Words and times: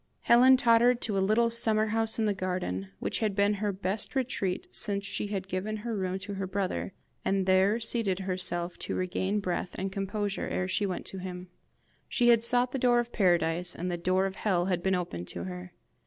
Helen 0.21 0.57
tottered 0.57 0.99
to 1.01 1.15
a 1.19 1.19
little 1.21 1.51
summer 1.51 1.89
house 1.89 2.17
in 2.17 2.25
the 2.25 2.33
garden, 2.33 2.87
which 2.97 3.19
had 3.19 3.35
been 3.35 3.53
her 3.61 3.71
best 3.71 4.15
retreat 4.15 4.65
since 4.71 5.05
she 5.05 5.27
had 5.27 5.47
given 5.47 5.77
her 5.85 5.95
room 5.95 6.17
to 6.25 6.33
her 6.33 6.47
brother, 6.47 6.93
and 7.23 7.45
there 7.45 7.79
seated 7.79 8.21
herself 8.21 8.79
to 8.79 8.95
regain 8.95 9.39
breath 9.41 9.75
and 9.77 9.91
composure 9.91 10.47
ere 10.47 10.67
she 10.67 10.87
went 10.87 11.05
to 11.05 11.19
him. 11.19 11.49
She 12.09 12.29
had 12.29 12.41
sought 12.41 12.71
the 12.71 12.79
door 12.79 12.97
of 12.99 13.11
Paradise, 13.13 13.75
and 13.75 13.91
the 13.91 13.95
door 13.95 14.25
of 14.25 14.37
hell 14.37 14.65
had 14.65 14.81
been 14.81 14.95
opened 14.95 15.27
to 15.27 15.43
her! 15.43 15.71